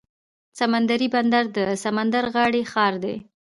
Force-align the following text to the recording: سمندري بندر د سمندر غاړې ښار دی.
سمندري 0.59 1.07
بندر 1.13 1.43
د 1.57 1.59
سمندر 1.83 2.23
غاړې 2.35 2.61
ښار 2.71 2.93
دی. 3.03 3.15